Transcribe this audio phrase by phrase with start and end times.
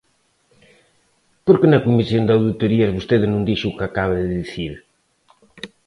[1.45, 4.73] ¿Por que na comisión de auditorías vostede non dixo o que acaba de dicir?